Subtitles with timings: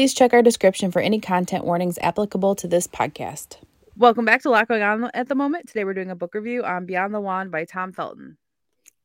[0.00, 3.58] Please check our description for any content warnings applicable to this podcast.
[3.98, 5.68] Welcome back to a lot going on at the moment.
[5.68, 8.38] Today we're doing a book review on Beyond the Wand by Tom Felton.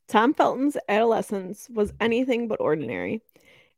[0.08, 3.22] Tom Felton's adolescence was anything but ordinary.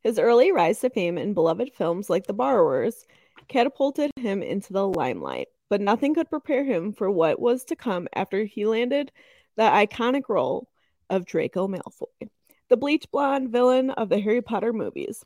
[0.04, 3.04] His early rise to fame in beloved films like The Borrowers
[3.48, 8.06] catapulted him into the limelight, but nothing could prepare him for what was to come
[8.14, 9.10] after he landed
[9.56, 10.68] the iconic role
[11.10, 12.28] of Draco Malfoy,
[12.68, 15.24] the bleach blonde villain of the Harry Potter movies.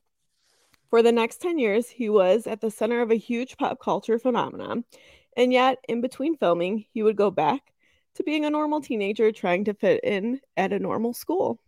[0.93, 4.19] For the next 10 years, he was at the center of a huge pop culture
[4.19, 4.85] phenomenon,
[5.35, 7.73] and yet, in between filming, he would go back
[8.17, 11.63] to being a normal teenager trying to fit in at a normal school.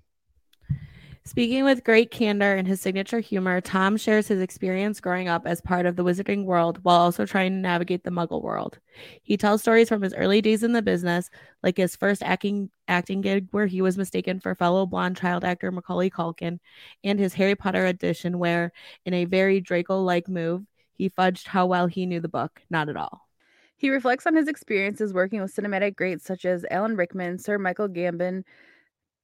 [1.27, 5.63] Speaking with great candor and his signature humor, Tom shares his experience growing up as
[5.63, 8.79] part of the wizarding world while also trying to navigate the muggle world.
[9.23, 11.31] He tells stories from his early days in the business,
[11.63, 15.73] like his first acting acting gig where he was mistaken for fellow blonde child actor
[15.73, 16.61] Macaulay Culkin,
[17.03, 18.71] and his Harry Potter edition where,
[19.07, 22.99] in a very Draco-like move, he fudged how well he knew the book, not at
[22.99, 23.23] all.
[23.79, 27.89] He reflects on his experiences working with cinematic greats such as Alan Rickman, Sir Michael
[27.89, 28.45] Gambon,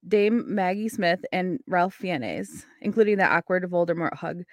[0.07, 4.43] Dame Maggie Smith, and Ralph Fiennes, including the awkward Voldemort hug.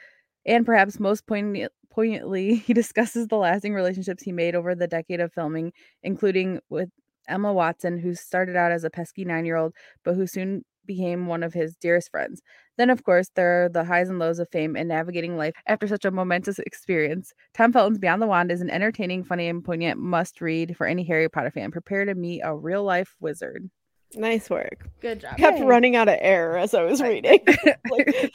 [0.46, 5.20] And perhaps most poignant, poignantly, he discusses the lasting relationships he made over the decade
[5.20, 6.90] of filming, including with
[7.28, 11.26] Emma Watson, who started out as a pesky nine year old, but who soon became
[11.26, 12.42] one of his dearest friends.
[12.78, 15.86] Then, of course, there are the highs and lows of fame and navigating life after
[15.86, 17.34] such a momentous experience.
[17.54, 21.04] Tom Felton's Beyond the Wand is an entertaining, funny, and poignant must read for any
[21.04, 21.70] Harry Potter fan.
[21.70, 23.68] Prepare to meet a real life wizard.
[24.14, 24.88] Nice work.
[25.00, 25.36] Good job.
[25.36, 25.64] Kept Yay.
[25.64, 27.40] running out of air as I was reading.
[27.90, 28.34] Like-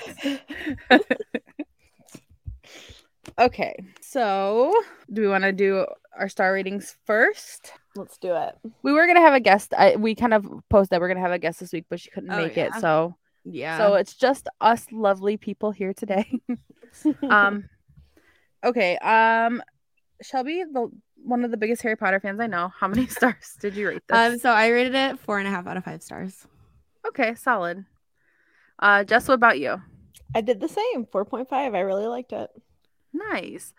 [3.39, 4.73] okay, so
[5.11, 5.85] do we want to do
[6.17, 7.71] our star ratings first?
[7.95, 8.55] Let's do it.
[8.83, 9.73] We were gonna have a guest.
[9.77, 12.09] I, we kind of posted that we're gonna have a guest this week, but she
[12.09, 12.73] couldn't Oh, make it.
[12.79, 13.77] So, Yeah.
[13.77, 16.31] so it's just us lovely people here today.
[17.29, 17.67] um,
[18.63, 18.97] okay.
[18.97, 19.61] Um,
[20.21, 20.89] Shelby, the
[21.23, 22.71] one of the biggest Harry Potter fans I know.
[22.77, 24.17] How many stars did you rate this?
[24.17, 26.45] um, so I rated it four and a half out of five stars.
[27.07, 27.85] okay, solid.
[28.79, 29.81] Uh, Jess, what about you?
[30.35, 31.05] I did the same.
[31.05, 31.47] 4.5.
[31.51, 32.49] I really liked it.
[33.13, 33.73] Nice.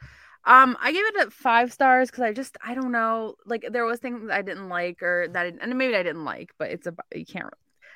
[0.47, 3.85] Um, I gave it a five stars because I just I don't know, like there
[3.85, 6.87] was things I didn't like or that I, and maybe I didn't like, but it's
[6.87, 7.53] a you can't.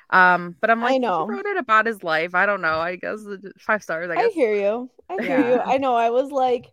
[0.09, 1.27] Um, but I'm like, I know.
[1.27, 2.33] wrote it about his life.
[2.33, 2.79] I don't know.
[2.79, 3.19] I guess
[3.59, 4.09] five stars.
[4.09, 4.89] I I, hear you.
[5.07, 5.59] I hear you.
[5.59, 5.95] I know.
[5.95, 6.65] I was like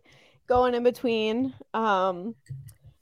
[0.46, 1.52] going in between.
[1.74, 2.34] Um,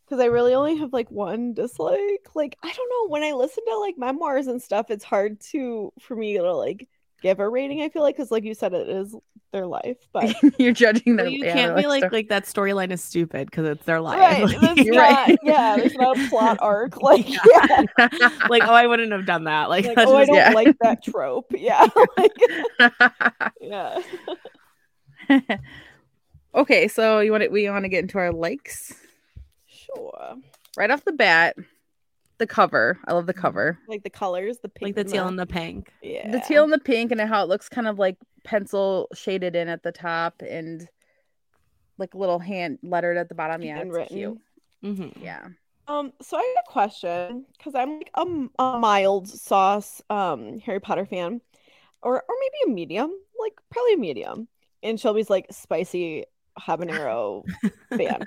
[0.05, 2.29] because I really only have like one dislike.
[2.35, 3.13] Like, I don't know.
[3.13, 6.89] When I listen to like memoirs and stuff, it's hard to for me to like
[7.23, 7.83] give a rating.
[7.83, 9.17] I feel like because, like you said, it is
[9.51, 9.97] their life.
[10.13, 11.27] But You're judging them.
[11.27, 12.13] Well, you yeah, can't be life like story.
[12.13, 14.19] like that storyline is stupid because it's their life.
[14.19, 15.29] right, Like, You're not.
[15.29, 15.39] right.
[15.43, 17.01] Yeah, there's not a plot arc.
[17.01, 17.83] Like, yeah,
[18.49, 19.71] like, oh, I wouldn't have done that.
[19.71, 20.51] Like, like that's oh, I don't yeah.
[20.51, 21.47] like that trope.
[21.57, 21.87] Yeah,
[22.19, 22.33] like,
[23.61, 24.01] yeah.
[26.55, 28.95] okay, so you want to we want to get into our likes
[29.85, 30.37] Sure.
[30.77, 31.57] right off the bat.
[32.39, 32.99] The cover.
[33.07, 33.79] I love the cover.
[33.87, 35.93] Like the colors, the pink, like the and teal and the pink.
[36.03, 39.55] yeah, the teal and the pink and how it looks kind of like pencil shaded
[39.55, 40.89] in at the top and
[41.97, 43.63] like a little hand lettered at the bottom.
[43.63, 44.17] Yeah, it's Handwritten.
[44.17, 44.39] cute.
[44.83, 45.23] Mhm.
[45.23, 45.47] Yeah.
[45.87, 48.25] Um, so I have a question because I'm like a
[48.79, 51.41] mild sauce um Harry Potter fan,
[52.03, 54.49] or or maybe a medium, like probably a medium.
[54.83, 56.25] And Shelby's like spicy
[56.59, 57.45] habanero
[57.97, 58.27] fan.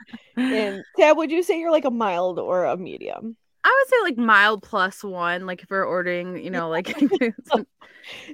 [0.50, 3.38] And Tabb, would you say you're like a mild or a medium?
[3.64, 6.96] I would say like mild plus one, like if we're ordering, you know, like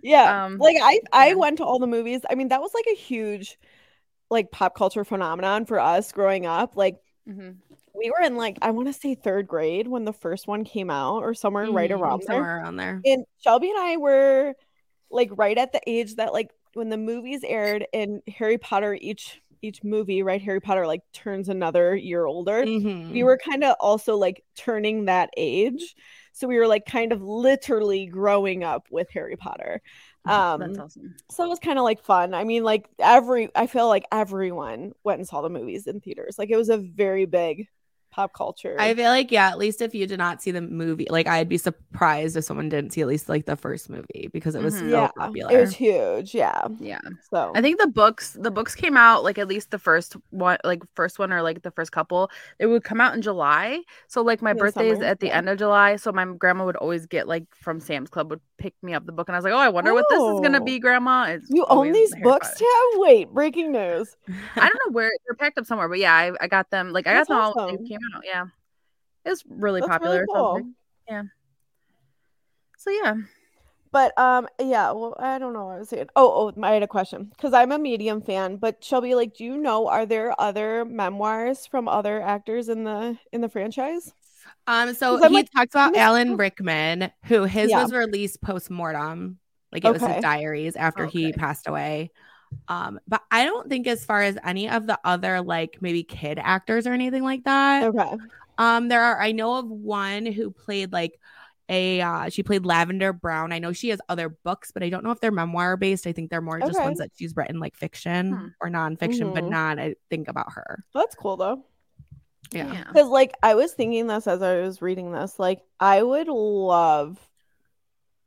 [0.03, 1.35] Yeah, Um, like I I yeah.
[1.35, 2.21] went to all the movies.
[2.29, 3.57] I mean, that was like a huge
[4.29, 6.75] like pop culture phenomenon for us growing up.
[6.77, 7.61] Like Mhm.
[7.95, 10.89] we were in like I want to say third grade when the first one came
[10.89, 12.45] out, or somewhere right Mhm, around there.
[12.45, 13.05] somewhere around there.
[13.05, 14.55] And Shelby and I were
[15.11, 19.41] like right at the age that like when the movies aired and Harry Potter each
[19.63, 20.41] each movie, right?
[20.41, 22.63] Harry Potter like turns another year older.
[22.65, 23.11] Mhm.
[23.11, 25.95] We were kind of also like turning that age.
[26.33, 29.81] So we were like kind of literally growing up with Harry Potter.
[30.25, 31.15] Um That's awesome.
[31.31, 32.33] so it was kind of like fun.
[32.33, 36.37] I mean, like every I feel like everyone went and saw the movies in theaters.
[36.39, 37.67] Like it was a very big
[38.13, 38.75] pop culture.
[38.79, 41.49] I feel like yeah, at least if you did not see the movie, like I'd
[41.49, 44.75] be surprised if someone didn't see at least like the first movie because it was
[44.75, 44.79] Mhm.
[44.79, 45.51] so yeah, popular.
[45.57, 46.35] it was huge.
[46.35, 46.67] Yeah.
[46.79, 46.99] Yeah.
[47.29, 50.57] So I think the books the books came out like at least the first one
[50.63, 52.29] like first one or like the first couple
[52.59, 55.37] it would come out in July so like my In birthday is at the yeah.
[55.37, 58.73] end of July so my grandma would always get like from Sam's Club would pick
[58.81, 60.61] me up the book and I was like oh I wonder what this is gonna
[60.61, 60.63] Oh.
[60.63, 62.47] be grandma it's you own these books.
[62.57, 62.67] Tabb?
[62.95, 64.15] Wait, breaking news.
[64.55, 67.05] I don't know where they're packed up somewhere but yeah I, I got them like
[67.05, 68.45] I That's got them all when they came out yeah
[69.25, 70.53] it was really That's popular really so cool.
[71.09, 71.25] like-
[72.77, 73.15] so yeah
[73.91, 74.89] But um, yeah.
[74.91, 76.09] Well, I don't know what I was saying.
[76.15, 78.57] Oh, oh, I had a question because I'm a medium fan.
[78.57, 83.17] But Shelby, like, do you know are there other memoirs from other actors in the
[83.31, 84.11] in the franchise?
[84.67, 87.81] Um, so he like, talks about Alan Rickman, who his Yeah.
[87.83, 89.39] was released post mortem,
[89.71, 92.11] like it was his diaries after he passed away.
[92.67, 96.39] Um, but I don't think as far as any of the other like maybe kid
[96.41, 97.83] actors or anything like that.
[97.85, 98.17] Okay.
[98.57, 101.19] Um, there are I know of one who played like
[101.69, 103.51] a uh she played Lavender Brown.
[103.51, 106.05] I know she has other books, but I don't know if they're memoir based.
[106.05, 108.47] I think they're more just ones that she's written like fiction Hmm.
[108.61, 109.49] or nonfiction, but Mhm.
[109.49, 110.83] not I think about her.
[110.93, 111.65] That's cool though.
[112.51, 112.83] Yeah.
[112.87, 117.17] Because like I was thinking this as I was reading this, like I would love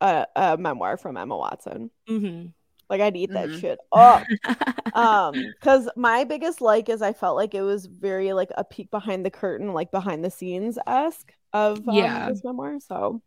[0.01, 1.91] a, a memoir from Emma Watson.
[2.07, 2.47] hmm
[2.89, 3.61] Like I'd eat that Mhm.
[3.61, 4.25] shit up.
[4.95, 8.91] um, because my biggest like is I felt like it was very like a peek
[8.91, 12.29] behind the curtain, like behind the scenes esque of um, Yeah.
[12.29, 12.79] this memoir.
[12.81, 13.23] So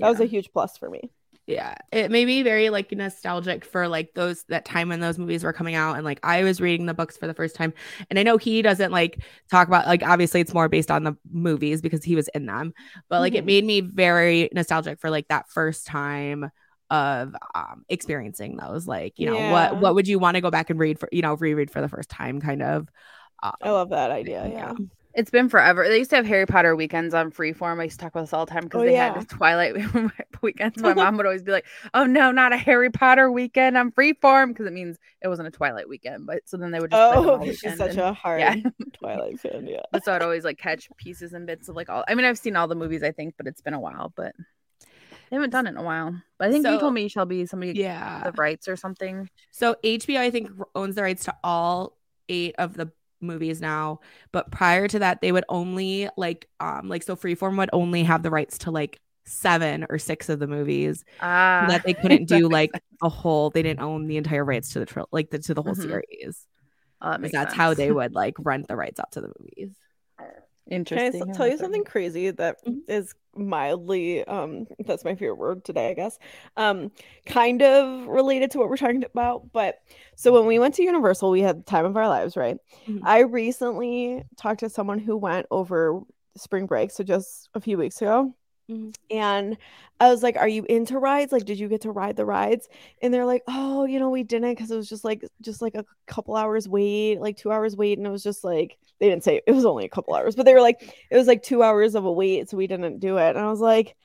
[0.00, 1.10] that was a huge plus for me.
[1.48, 5.42] Yeah it made me very like nostalgic for like those that time when those movies
[5.42, 7.72] were coming out and like i was reading the books for the first time
[8.10, 11.16] and i know he doesn't like talk about like obviously it's more based on the
[11.32, 12.74] movies because he was in them
[13.08, 13.46] but like it Mhm.
[13.46, 16.50] made me very nostalgic for like that first time
[16.90, 19.40] of um experiencing those like you know Yeah.
[19.40, 21.80] what what would you want to go back and read for you know reread for
[21.80, 22.88] the first time kind of
[23.42, 24.48] um, I love that idea.
[24.48, 24.74] Yeah.
[25.14, 25.88] It's been forever.
[25.88, 27.80] They used to have Harry Potter weekends on Freeform.
[27.80, 29.14] I used to talk about this all the time because Oh, they yeah.
[29.14, 29.74] had Twilight
[30.42, 30.80] weekends.
[30.80, 31.64] My mom would always be like,
[31.94, 35.50] "Oh no, not a Harry Potter weekend on Freeform," because it means it wasn't a
[35.50, 36.26] Twilight weekend.
[36.26, 38.56] But so then they would just Oh, she's such and- a hard yeah.
[38.92, 39.66] Twilight fan.
[39.66, 39.80] Yeah.
[39.90, 42.04] But so I'd always like catch pieces and bits of like all.
[42.06, 44.12] I mean, I've seen all the movies, I think, but it's been a while.
[44.14, 44.34] But
[45.30, 46.14] they haven't done it in a while.
[46.38, 49.28] But I think you told me Shelby somebody yeah the rights or something.
[49.50, 51.96] So HBO, I think, owns the rights to all
[52.28, 54.00] eight of the movies now.
[54.32, 58.22] But prior to that, they would only like um like so Freeform would only have
[58.22, 62.48] the rights to like seven or six of the movies Ah, that they couldn't do
[62.48, 62.82] like sense.
[63.02, 63.50] a whole.
[63.50, 65.76] They didn't own the entire rights to the like the, to the whole Mhm.
[65.76, 66.46] series.
[67.00, 69.76] Oh, that That's how they would like rent the rights out to the movies.
[70.86, 71.32] Can I Interesting.
[71.34, 72.80] tell you something crazy that Mhm.
[73.36, 76.18] mildly um that's my favorite word today, I guess.
[76.56, 76.90] Um
[77.26, 79.76] kind of related to what we're talking about, but
[80.16, 82.56] so when we went to Universal, we had the time of our lives, right?
[82.86, 83.00] Mhm.
[83.02, 86.00] I recently talked to someone who went over
[86.36, 88.34] spring break, so just a few weeks ago.
[88.68, 88.92] Mhm.
[89.10, 89.56] And
[90.00, 91.32] I was like, Are you into rides?
[91.32, 92.68] Like, did you get to ride the rides?
[93.02, 95.74] And they're like, Oh, you know, we didn't because it was just like just like
[95.74, 97.98] a couple hours wait, like two hours wait.
[97.98, 100.44] And it was just like they didn't say it was only a couple hours, but
[100.46, 103.16] they were like, it was like two hours of a wait, so we didn't do
[103.18, 103.30] it.
[103.30, 103.96] And I was like,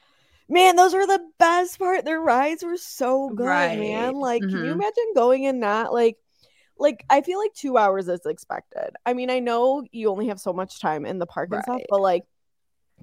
[0.50, 2.06] Man, those were the best part.
[2.06, 3.74] Their rides were so good, Right.
[3.74, 4.16] man.
[4.16, 4.74] Like, can you Mhm.
[4.74, 5.94] imagine going in that?
[5.94, 6.18] Like,
[6.78, 8.96] like I feel like two hours is expected.
[9.06, 11.84] I mean, I know you only have so much time in the park and stuff,
[11.90, 12.24] but like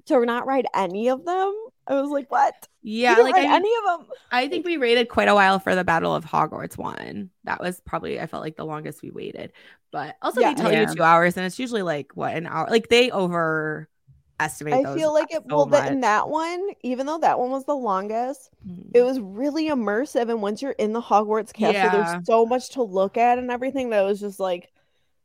[0.05, 1.53] to not ride any of them,
[1.87, 2.67] I was like, what?
[2.83, 4.07] Yeah, like ride I, any of them.
[4.31, 7.29] I think we waited quite a while for the Battle of Hogwarts one.
[7.43, 9.51] That was probably I felt like the longest we waited.
[9.91, 10.53] But also Yeah.
[10.53, 10.89] they tell Yeah.
[10.89, 12.67] you two hours, and it's usually like what an hour.
[12.69, 14.73] Like they overestimate.
[14.73, 15.43] I those feel like it.
[15.49, 18.91] so well, that in that one, even though that one was the longest, Mhm.
[18.95, 20.29] it was really immersive.
[20.29, 21.89] And once you're in the Hogwarts castle, Yeah.
[22.13, 24.71] there's so much to look at and everything that was just like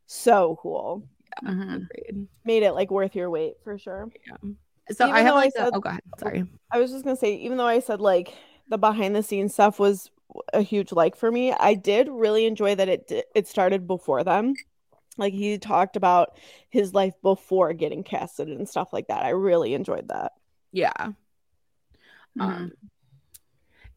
[0.05, 1.03] so cool.
[1.45, 2.27] Agreed.
[2.45, 4.09] Made it like worth your wait for sure.
[4.91, 6.45] So Even I have I like the- said- oh god, sorry.
[6.71, 8.33] I was just gonna say, even though I said like
[8.69, 10.09] the behind the scenes stuff was
[10.53, 14.53] a huge like for me, I did really enjoy that it it started before them.
[15.17, 16.37] Like he talked about
[16.69, 19.23] his life before getting casted and stuff like that.
[19.25, 20.33] I really enjoyed that.
[20.71, 21.11] Yeah.
[22.37, 22.41] Mhm.
[22.41, 22.71] Um,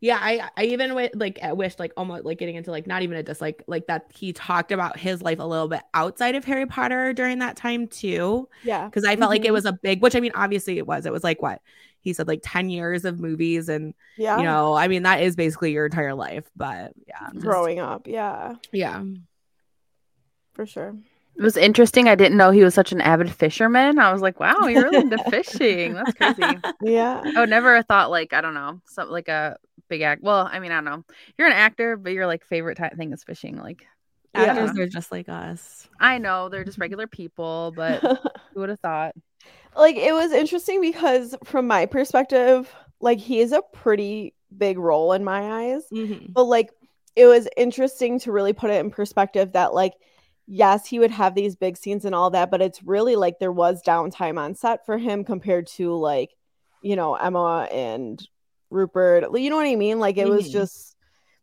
[0.01, 3.17] yeah, I I even wi- like wished like almost like getting into like not even
[3.19, 6.67] a dislike like that he talked about his life a little bit outside of Harry
[6.67, 8.87] Potter during that time too Yeah.
[8.87, 9.53] because I felt like it Mhm.
[9.55, 11.61] was a big which I mean obviously it was it was like what
[12.01, 14.39] he said like 10 years of movies and Yeah.
[14.39, 18.07] you know I mean that is basically your entire life but yeah just- growing up.
[18.07, 19.03] Yeah, yeah
[20.55, 20.95] for sure.
[21.37, 22.09] It was interesting.
[22.09, 23.99] I didn't know he was such an avid fisherman.
[23.99, 25.95] I was like, wow, you're really into fishing.
[25.95, 26.59] That's crazy.
[26.83, 27.23] Yeah.
[27.25, 29.57] I would never have thought like I don't know, something like a
[29.91, 30.23] big act.
[30.23, 31.05] Well, I mean, I don't know.
[31.37, 33.57] You're an actor, but your like favorite type thing is fishing.
[33.59, 33.85] Like
[34.35, 34.85] Actors Yeah.
[34.85, 35.87] are just like us.
[36.01, 38.01] I know they're just regular people, but
[38.55, 39.15] who would have thought?
[39.77, 45.13] like it was interesting because from my perspective, like he is a pretty big role
[45.13, 45.83] in my eyes.
[45.93, 46.33] Mhm.
[46.33, 46.71] But like
[47.17, 49.95] it was interesting to really put it in perspective that like
[50.53, 53.53] yes, he would have these big scenes and all that, but it's really like there
[53.53, 56.31] was downtime on set for him compared to like,
[56.83, 58.21] you know, Emma and
[58.71, 59.25] Rupert.
[59.39, 59.99] You know what I mean?
[60.01, 60.53] Like it was Mhm.
[60.53, 60.97] just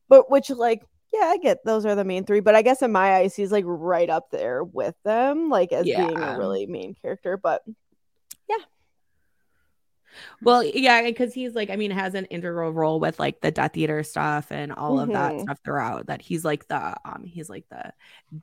[0.10, 2.92] but which like yeah, I get those are the main three, but I guess in
[2.92, 6.96] my eyes he's like right up there with them, like as being a really main
[6.96, 7.38] character.
[7.38, 7.64] But
[8.50, 8.58] yeah.
[10.42, 13.78] Well, yeah, because he's like, I mean, has an integral role with like the Death
[13.78, 15.42] Eater stuff and all of that Mhm.
[15.44, 16.08] stuff throughout.
[16.08, 17.94] That he's like the um, he's like the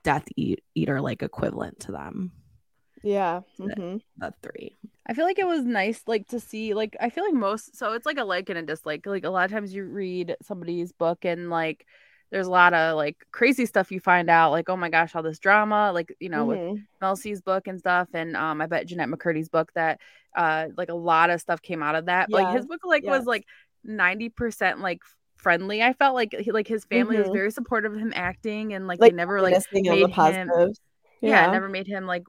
[0.02, 2.32] Death Eat- Eater like equivalent to them,
[3.04, 3.40] yeah.
[3.58, 4.00] That- mhm.
[4.18, 4.76] the three.
[5.06, 7.76] I feel like it was nice, like to see, like I feel like most.
[7.76, 9.04] So it's like a like and a dislike.
[9.06, 11.86] Like a lot of times you read somebody's book and like
[12.30, 14.50] there's a lot of like crazy stuff you find out.
[14.50, 15.92] Like oh my gosh, all this drama.
[15.92, 16.86] Like you know with Mhm.
[17.02, 20.00] Mel C's book and stuff, and um, I bet Jennette McCurdy's book that
[20.34, 22.30] uh, like a lot of stuff came out of that.
[22.30, 23.10] Like his book, like yes.
[23.18, 23.44] was like
[23.84, 25.00] ninety percent like
[25.36, 25.82] friendly.
[25.82, 27.34] I felt like he, like his family was Mhm.
[27.34, 30.06] very supportive of him acting, and like, Like they never like Witnessing of made the
[30.06, 30.80] him positives.
[31.20, 32.24] yeah, never made him like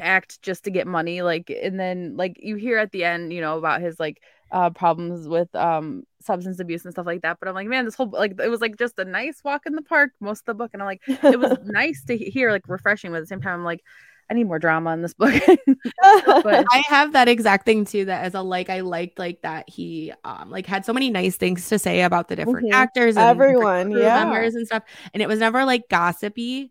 [0.00, 3.40] act just to get money like and then like you hear at the end you
[3.40, 7.48] know about his like uh problems with um substance abuse and stuff like that but
[7.48, 9.82] i'm like man this whole like it was like just a nice walk in the
[9.82, 13.10] park most of the book and i'm like it was nice to hear like refreshing
[13.10, 13.82] but at the same time i'm like
[14.30, 15.34] i need more drama in this book
[16.42, 18.04] but I have that exact thing too.
[18.06, 21.36] That as a like, I liked like that he um like had so many nice
[21.36, 22.72] things to say about the different Mhm.
[22.72, 24.12] actors and Everyone, crew yeah.
[24.12, 24.82] members and stuff,
[25.14, 26.70] and it was never like gossipy.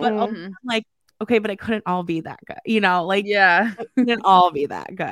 [0.00, 0.18] But Mm-mm.
[0.18, 0.58] also, Mhm.
[0.64, 0.84] like,
[1.24, 3.04] okay, but it couldn't all be that good, you know?
[3.04, 5.06] Like, yeah it couldn't all be that good.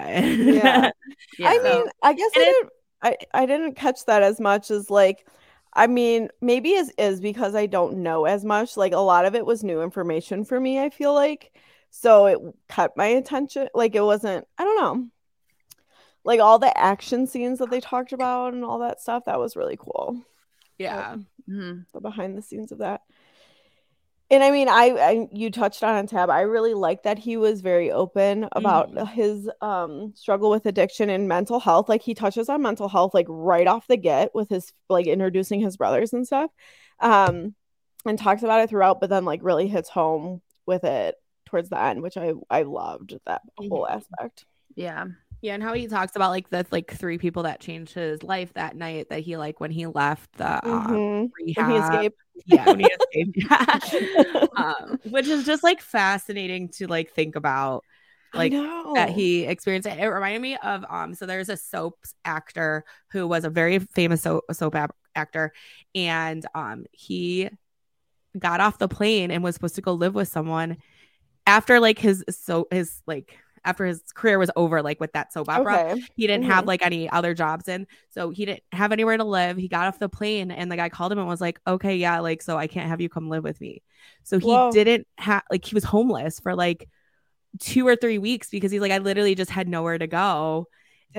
[0.54, 0.90] Yeah.
[1.38, 2.70] yeah I mean, I guess I And it- didn't,
[3.04, 5.26] I, I didn't catch that as much as like,
[5.74, 8.76] I mean, maybe is is because I don't know as much.
[8.76, 10.78] Like a lot of it was new information for me.
[10.78, 11.50] I feel like
[11.90, 12.38] so it
[12.68, 13.68] cut my attention.
[13.74, 14.46] Like it wasn't.
[14.58, 15.08] I don't know.
[16.24, 19.24] Like all the action scenes that they talked about and all that stuff.
[19.24, 20.22] That was really cool.
[20.78, 21.16] yeah.
[21.50, 21.86] Mhm.
[21.92, 23.00] the behind the scenes of that.
[24.32, 26.30] And I mean, I, I you touched on it, Tabb.
[26.30, 29.08] I really like that he was very open about Mhm.
[29.08, 31.88] his um struggle with addiction and mental health.
[31.88, 35.60] Like he touches on mental health like right off the get with his like introducing
[35.60, 36.50] his brothers and stuff.
[37.00, 37.54] Um
[38.06, 41.78] and talks about it throughout, but then like really hits home with it towards the
[41.78, 43.96] end, which I I loved that whole Mhm.
[43.96, 44.46] aspect.
[44.76, 45.04] yeah
[45.42, 48.54] Yeah, and how he talks about like the like three people that changed his life
[48.54, 51.30] that night that he like when he left the um, Mhm.
[51.36, 51.66] rehab.
[51.66, 52.21] When he escaped.
[52.46, 53.36] Yeah, when he escaped.
[53.36, 54.46] Yeah.
[54.56, 57.84] um, which is just like fascinating to like think about
[58.34, 59.98] like that he experienced it.
[59.98, 64.22] It reminded me of um so there's a soaps actor who was a very famous
[64.22, 65.52] so- soap ap- actor
[65.94, 67.50] and um he
[68.38, 70.78] got off the plane and was supposed to go live with someone
[71.46, 75.48] after like his so his like after his career was over like with that soap
[75.48, 76.02] opera okay.
[76.16, 76.68] he didn't have Mhm.
[76.68, 79.98] like any other jobs in so he didn't have anywhere to live he got off
[79.98, 82.66] the plane and the guy called him and was like okay yeah like so i
[82.66, 83.82] can't have you come live with me
[84.24, 84.70] so he Whoa.
[84.72, 86.88] didn't have like he was homeless for like
[87.60, 90.66] two or three weeks because he's like i literally just had nowhere to go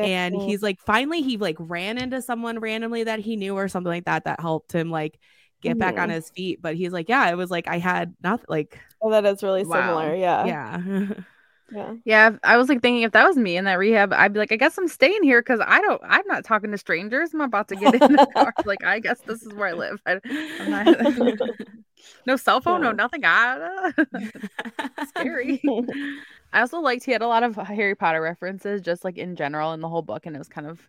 [0.01, 0.41] and Dang.
[0.41, 4.05] he's like finally he like ran into someone randomly that he knew or something like
[4.05, 5.19] that that helped him like
[5.62, 6.13] get back on Mhm.
[6.15, 9.25] his feet but he's like yeah it was like i had nothing like Oh, that
[9.25, 10.00] is really Wow.
[10.00, 10.15] similar.
[10.15, 10.45] Yeah.
[10.47, 11.07] yeah
[11.70, 11.96] Yeah.
[12.05, 14.51] yeah i was like thinking if that was me in that rehab i'd be like
[14.51, 17.67] i guess i'm staying here because i don't i'm not talking to strangers i'm about
[17.70, 20.20] to get in the car like i guess this is where i live I,
[20.60, 20.88] i'm not
[22.25, 22.93] no cell phone no Yeah.
[22.93, 23.91] nothing I,
[25.01, 25.62] scary
[26.51, 29.74] I also liked he had a lot of Harry Potter references, just like in general
[29.74, 30.79] in the whole book, and it was kind of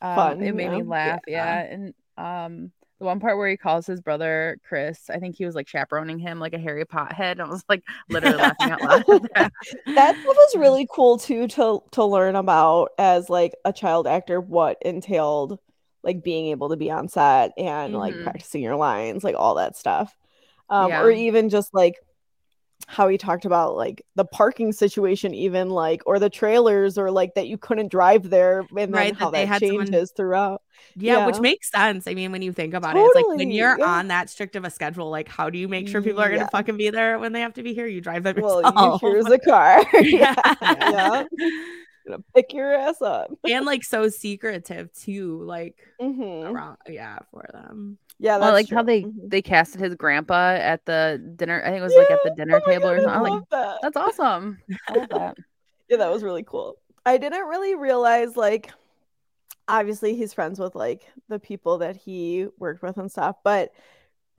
[0.00, 1.60] um, Fun, It made me laugh, Yeah.
[1.60, 1.60] yeah.
[1.62, 5.54] And um, the one part where he calls his brother Chris, I think he was
[5.54, 7.40] like chaperoning him like a Harry Potter head.
[7.40, 9.04] I was like literally laughing out loud.
[9.34, 9.52] that.
[9.86, 14.76] that was really cool too to to learn about as like a child actor what
[14.82, 15.58] entailed
[16.02, 18.22] like being able to be on set and like Mhm.
[18.24, 20.14] practicing your lines like all that stuff
[20.70, 21.02] um Yeah.
[21.02, 21.96] or even just like
[22.86, 27.34] how he talked about like the parking situation even like or the trailers or like
[27.34, 30.62] that you couldn't drive there and then how that that had someone- changes throughout
[30.96, 32.06] Yeah, which makes sense.
[32.06, 33.84] I mean, when you think about it, it's like when you're yeah.
[33.84, 36.42] on that strict of a schedule, like how do you make sure people are gonna
[36.42, 36.48] Yeah.
[36.48, 37.86] fucking be there when they have to be here?
[37.86, 39.02] You drive them well yourself.
[39.02, 40.74] you here's a car yeah Yeah.
[40.90, 41.24] yeah
[42.08, 46.50] gonna pick your ass up and like so secretive too, like Mhm.
[46.50, 47.98] around yeah, for them.
[48.18, 48.86] yeah well, I that's like how true.
[48.86, 49.30] they Mhm.
[49.30, 51.60] they casted his grandpa at the dinner.
[51.62, 53.10] I think it was like at the dinner Oh my table or something.
[53.10, 53.78] I I'm like, that.
[53.82, 54.58] that's awesome.
[54.88, 55.36] I love that.
[55.88, 56.76] yeah, that was really cool.
[57.04, 58.70] I didn't really realize like
[59.70, 63.72] obviously he's friends with like the people that he worked with and stuff, but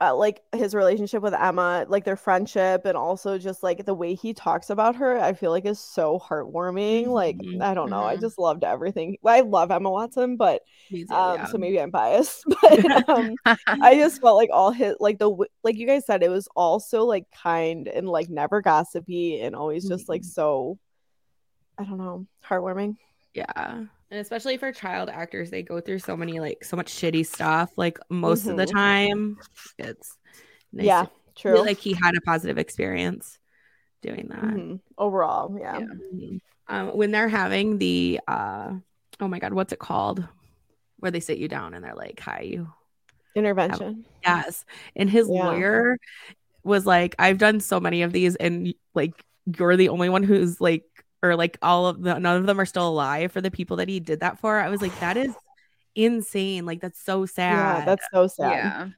[0.00, 4.14] uh, like his relationship with Emma, like their friendship, and also just like the way
[4.14, 7.08] he talks about her, I feel like is so heartwarming.
[7.08, 8.18] Like Mhm, I don't know, I mhm.
[8.18, 9.16] just loved everything.
[9.26, 11.46] I love Emma Watson, but too, um, yeah.
[11.46, 13.38] so maybe I'm biased, but um,
[13.80, 15.30] I just felt like all his like the
[15.64, 19.86] like you guys said, it was also like kind and like never gossipy and always
[19.86, 20.26] just like Mhm.
[20.26, 20.78] so.
[21.78, 22.96] I don't know, heartwarming.
[23.34, 23.84] Yeah.
[24.12, 27.70] And especially for child actors, they go through so many like so much shitty stuff.
[27.78, 28.72] Like most of the Mhm.
[28.72, 29.38] time,
[29.78, 30.18] it's
[30.70, 31.54] nice yeah, true.
[31.54, 33.38] feel like he had a positive experience
[34.02, 34.54] doing that.
[34.54, 34.80] Mhm.
[34.98, 35.78] Overall, yeah.
[35.78, 35.86] Yeah.
[35.86, 36.40] Mhm.
[36.68, 38.74] Um, when they're having the uh,
[39.18, 40.22] oh my god, what's it called?
[40.98, 42.70] Where they sit you down and they're like, "Hi, you."
[43.34, 44.04] Intervention.
[44.22, 45.46] Yes, and his Yeah.
[45.46, 45.96] lawyer
[46.64, 49.24] was like, "I've done so many of these, and like
[49.58, 50.84] you're the only one who's like."
[51.22, 53.88] Or like all of the none of them are still alive for the people that
[53.88, 54.58] he did that for.
[54.58, 55.34] I was like, that is
[55.94, 56.66] insane.
[56.66, 57.78] Like that's so sad.
[57.80, 58.50] Yeah, that's so sad.
[58.50, 58.88] yeah.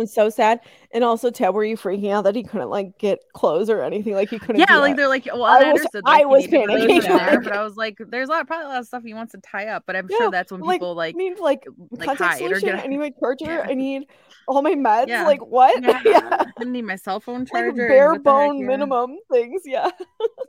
[0.00, 0.60] It's so sad.
[0.92, 4.14] And also, Ted, were you freaking out that he couldn't like get clothes or anything?
[4.14, 4.60] Like he couldn't.
[4.60, 4.96] Yeah, like that?
[4.96, 6.02] they're like, well, I I, was- understood.
[6.06, 8.32] I Like, he was needed clothes in panicking, there, but I was like, there's a
[8.32, 10.30] lot, probably a lot of stuff he wants to tie up, but I'm Yeah, sure
[10.30, 12.70] that's when like, people like, I need like, like, contact solution.
[12.78, 13.44] I need my charger.
[13.46, 13.66] Yeah.
[13.68, 14.06] I need
[14.46, 15.08] all my meds.
[15.08, 15.24] Yeah.
[15.26, 15.82] Like what?
[15.82, 16.44] yeah, yeah.
[16.58, 17.68] I need my cell phone charger.
[17.68, 19.62] and bare what the heck, bone minimum things.
[19.66, 19.90] Yeah.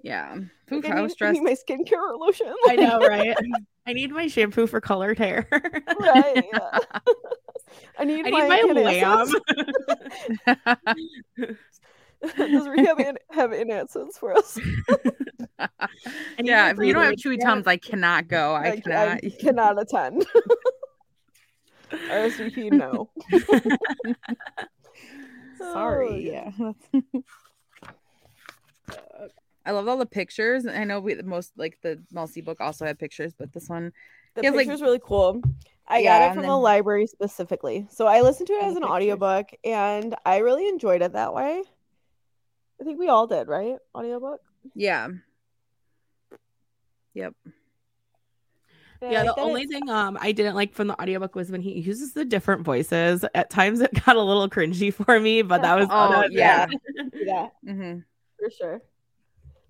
[0.04, 0.36] Yeah,
[0.72, 1.34] Like, Oof, I, I need, was I stressed.
[1.42, 2.54] need my skincare lotion.
[2.70, 3.36] I know, right?
[3.90, 5.48] I need my shampoo for colored hair.
[5.52, 6.46] right.
[6.54, 6.78] Yeah.
[7.98, 9.28] I need, I need my lamb.
[12.38, 14.60] Does rehab an- have antacids for us?
[16.42, 17.50] Yeah, if you don't have chewy hair.
[17.50, 18.54] tums, I cannot go.
[18.54, 19.08] I Like, cannot.
[19.26, 20.26] I cannot attend.
[21.92, 23.10] RSVP, no.
[25.62, 26.32] Oh, Sorry.
[26.32, 26.52] yeah.
[26.94, 27.02] Yeah.
[29.70, 30.66] I love all the pictures.
[30.66, 33.70] I know we the most like the Mel C book also had pictures, but this
[33.70, 33.92] one,
[34.34, 35.42] The Yeah, like- picture's really cool.
[35.88, 37.86] I Yeah, got it and from the library specifically.
[37.92, 38.90] So I listened to it as an pictures.
[38.92, 41.62] audiobook and I really enjoyed it that way.
[42.82, 43.78] I think we all did, right?
[43.94, 44.42] Audiobook?
[44.74, 45.10] yeah,
[47.14, 47.34] yep.
[49.02, 51.52] And Yeah, like the only it's- thing um I didn't like from the audiobook was
[51.52, 53.24] when he uses the different voices.
[53.36, 56.32] At times it got a little cringy for me, but that was Oh, that was
[56.32, 56.66] yeah.
[56.72, 57.14] it.
[57.14, 58.00] Yeah, hmm
[58.40, 58.82] for sure.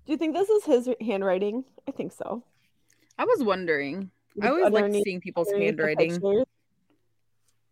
[0.06, 1.64] Do you think this is his handwriting?
[1.86, 2.42] I think so.
[3.18, 4.10] I was wondering.
[4.40, 6.44] I always like seeing people's underneath the handwriting.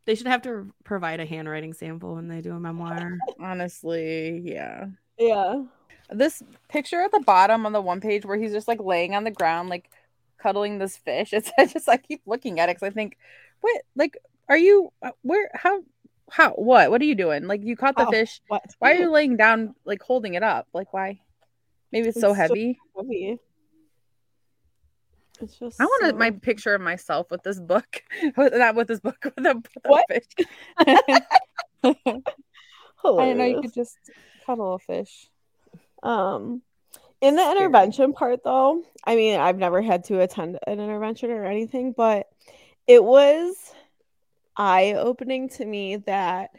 [0.04, 3.18] They should have to provide a handwriting sample when they do a memoir.
[3.40, 4.86] Honestly, yeah.
[5.18, 5.64] Yeah.
[6.10, 9.24] This picture at the bottom on the one page where he's just like laying on
[9.24, 9.90] the ground, like
[10.38, 11.32] cuddling this fish.
[11.34, 13.18] It's I just I keep looking at it because I think,
[13.60, 14.16] what like
[14.48, 15.82] are you uh, where how
[16.30, 17.46] how what what are you doing?
[17.46, 18.10] Like you caught the How?
[18.10, 18.40] fish.
[18.48, 18.64] What?
[18.78, 20.68] Why are you laying down like holding it up?
[20.72, 21.20] Like why?
[21.92, 22.78] Maybe it's so It's so- heavy.
[22.96, 23.38] heavy?
[25.40, 26.12] It's just I want so...
[26.16, 28.02] my picture of myself with this book,
[28.36, 30.04] With- not with this book with a, with a What?
[30.08, 30.24] fish.
[31.84, 31.94] I
[33.04, 33.96] didn't know you could just
[34.44, 35.28] cuddle a fish.
[36.02, 36.62] Um,
[37.20, 37.56] in the Scary.
[37.56, 42.26] intervention part, though, I mean, I've never had to attend an intervention or anything, but
[42.86, 43.54] it was
[44.56, 46.50] eye opening to me that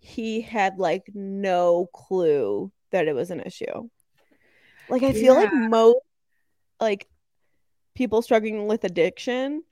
[0.00, 3.88] he had like no clue that it was an issue.
[4.88, 5.98] Like, I feel like most
[6.80, 7.08] like
[7.94, 9.62] people struggling with addiction,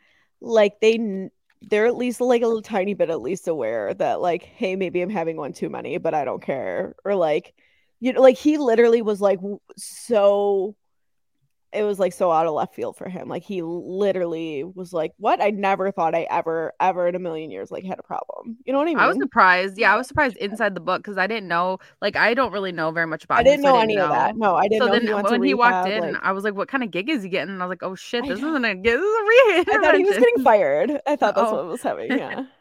[0.40, 1.30] like they
[1.62, 5.00] they're at least like a little tiny bit at least aware that like, hey, maybe
[5.00, 7.54] I'm having one too many, but I don't care, or like
[8.00, 9.38] you know, like he literally was like
[9.76, 10.74] so
[11.72, 13.28] it was like so out of left field for him.
[13.28, 15.40] Like he literally was like, "What?
[15.40, 18.72] I never thought I ever, ever in a million years like had a problem." You
[18.72, 18.98] know what I mean?
[18.98, 19.78] I was surprised.
[19.78, 21.78] Yeah, I was surprised inside the book because I didn't know.
[22.00, 23.36] Like, I don't really know very much about.
[23.36, 24.36] I him, didn't so know any of that.
[24.36, 26.54] No, I didn't So know then he when he walked in, like- I was like,
[26.54, 28.64] "What kind of gig is he getting?" And I was like, "Oh shit, this isn't
[28.64, 28.84] a gig.
[28.84, 30.90] This is a rehab." I thought he was getting fired.
[31.06, 31.54] I thought that's Oh.
[31.54, 32.18] what was happening.
[32.18, 32.44] Yeah.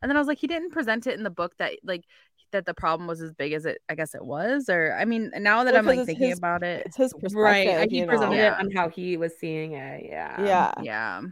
[0.00, 2.04] And then I was like, he didn't present it in the book that like
[2.52, 3.78] that the problem was as big as it.
[3.88, 4.68] I guess it was.
[4.68, 6.96] Or I mean, now that Well, I'm like 'cause it's thinking his- about it, It's
[6.96, 7.68] his perspective, right.
[7.68, 8.12] I- He you know?
[8.12, 10.04] presented it on how he was seeing it.
[10.06, 10.42] Yeah.
[10.42, 10.72] Yeah.
[10.82, 11.22] yeah,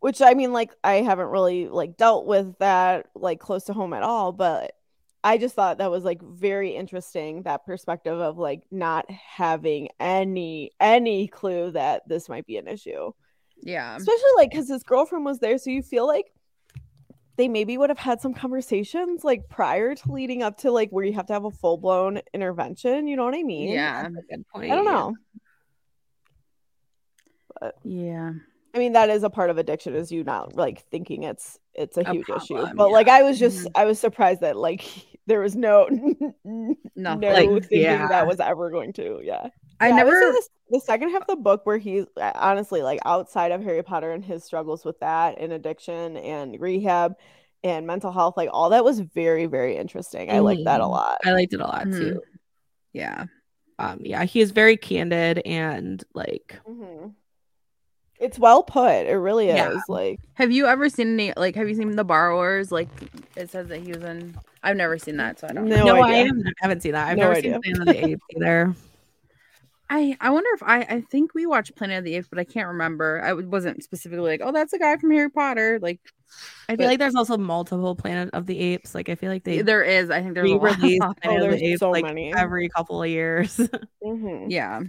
[0.00, 3.92] which I mean, like, I haven't really like dealt with that like close to home
[3.92, 4.72] at all, but
[5.24, 10.72] I just thought that was like very interesting that perspective of like not having any
[10.80, 13.12] any clue that this might be an issue,
[13.60, 16.32] yeah, especially like because his girlfriend was there, so you feel like
[17.36, 21.04] they maybe would have had some conversations like prior to leading up to like where
[21.04, 23.06] you have to have a full blown intervention.
[23.08, 23.70] You know what I mean?
[23.72, 24.70] yeah, That's a good point.
[24.70, 25.16] I don't know.
[27.84, 28.32] yeah.
[28.74, 31.96] I mean, that is a part of addiction is you not like thinking it's it's
[31.96, 32.54] a, A huge issue.
[32.74, 32.92] But yeah.
[32.94, 33.70] like I was just Mhm.
[33.74, 34.84] I was surprised that like
[35.26, 35.86] there was no
[36.44, 37.32] no Nothing.
[37.54, 38.08] Like, thinking yeah.
[38.08, 39.20] that was ever going to.
[39.22, 39.48] Yeah.
[39.80, 40.10] I Yeah, never.
[40.10, 43.82] this- the second half of the book where he's uh, honestly like outside of Harry
[43.82, 47.14] Potter and his struggles with that and addiction and rehab,
[47.62, 50.30] and mental health, like all that was very, very interesting.
[50.30, 50.90] I like that a Mhm.
[50.90, 51.18] lot.
[51.24, 51.98] I liked it a lot Mhm.
[51.98, 52.22] too.
[52.94, 53.26] Yeah.
[53.78, 57.12] Um, yeah, he is very candid and like Mhm.
[58.22, 59.06] It's well put.
[59.06, 59.56] It really is.
[59.56, 59.80] Yeah.
[59.88, 62.70] Like Have you ever seen any like have you seen the borrowers?
[62.72, 62.88] Like
[63.36, 65.84] it says that he was in I've never seen that, so I don't know.
[65.84, 66.16] No no, I idea.
[66.26, 67.08] haven't, I haven't seen that.
[67.08, 67.58] I've No never idea.
[67.64, 68.74] seen Planet of the Apes either.
[69.90, 72.44] I I wonder if I I think we watched Planet of the Apes, but I
[72.44, 73.20] can't remember.
[73.22, 75.78] I w- wasn't specifically like, oh, that's a guy from Harry Potter.
[75.82, 76.00] Like
[76.68, 78.94] I But- feel like there's also multiple Planet of the Apes.
[78.94, 80.08] Like I feel like they there is.
[80.10, 80.62] I think there's a lot.
[80.78, 82.32] re-release Oh, Planet of there's the Apes so like many.
[82.34, 83.56] every couple of years.
[84.04, 84.46] mhm.
[84.48, 84.80] yeah.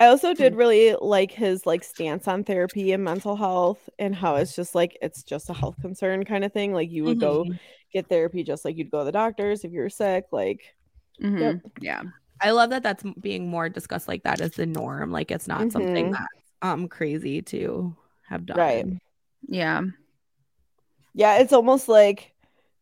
[0.00, 4.36] I also did really like his like stance on therapy and mental health and how
[4.36, 6.72] it's just like it's just a health concern kind of thing.
[6.72, 7.58] Like you would go Mhm.
[7.92, 10.26] get therapy just like you'd go to the doctors if you were sick.
[10.30, 10.76] Like
[11.20, 11.60] Mhm.
[11.80, 12.02] Yeah.
[12.40, 15.10] I love that that's being more discussed like that as the norm.
[15.10, 16.12] Like it's not something Mhm.
[16.12, 17.96] that's um crazy to
[18.28, 18.56] have done.
[18.56, 18.86] Right.
[19.48, 19.82] Yeah.
[21.14, 22.32] yeah, it's almost like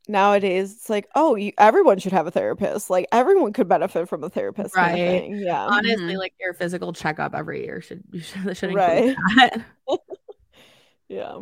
[0.09, 2.91] nowadays it's like oh you, everyone should have a therapist.
[2.91, 4.75] Like everyone could benefit from a therapist.
[4.75, 5.21] Kind of Right.
[5.23, 5.37] thing.
[5.39, 5.65] Yeah.
[5.67, 6.19] Honestly, Mhm.
[6.19, 9.17] like your physical checkup every year should you should, should include Right.
[9.37, 9.65] that.
[11.09, 11.39] yeah.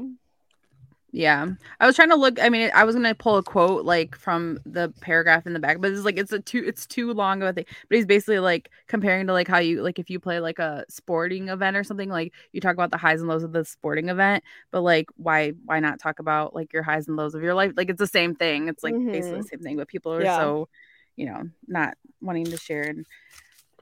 [1.14, 1.46] Yeah.
[1.78, 4.16] I was trying to look I mean I was going to pull a quote like
[4.16, 7.40] from the paragraph in the back, but it's like it's a too it's too long
[7.40, 7.66] of a thing.
[7.88, 10.84] But he's basically like comparing to like how you like if you play like a
[10.88, 14.08] sporting event or something like you talk about the highs and lows of the sporting
[14.08, 17.54] event, but like why why not talk about like your highs and lows of your
[17.54, 17.74] life?
[17.76, 18.66] Like it's the same thing.
[18.66, 19.36] It's like basically mm-hmm.
[19.40, 20.38] the same thing, but people are Yeah.
[20.38, 20.68] so,
[21.14, 23.06] you know, not wanting to share and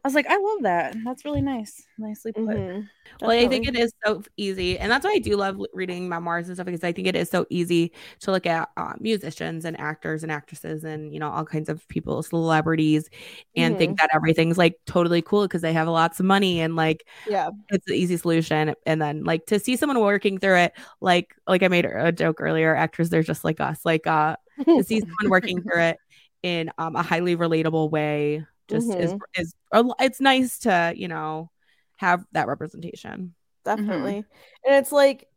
[0.05, 0.97] I was like, I love that.
[1.05, 1.87] That's really nice.
[1.97, 2.59] Nicely put.
[2.59, 2.89] Mhm.
[3.21, 6.49] Well, I think it is so easy, and that's why I do love reading memoirs
[6.49, 9.79] and stuff because I think it is so easy to look at uh, musicians and
[9.79, 13.11] actors and actresses and you know all kinds of people, celebrities,
[13.57, 17.07] and think that everything's like totally cool because they have lots of money and like
[17.25, 17.51] Yeah.
[17.71, 18.75] it's the easy solution.
[18.87, 22.41] And then like to see someone working through it, like like I made a joke
[22.41, 24.37] earlier, actors they're just like us, like uh
[24.77, 25.99] to see someone working through it
[26.43, 29.55] in um, a highly relatable way just is is
[30.01, 31.51] it's nice to you know
[31.99, 33.35] have that representation.
[33.65, 34.25] definitely.
[34.67, 35.29] And it's like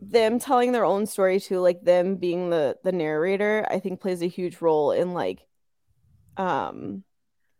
[0.00, 4.22] them telling their own story too like them being the the narrator i think plays
[4.22, 5.46] a huge role in like
[6.36, 7.04] um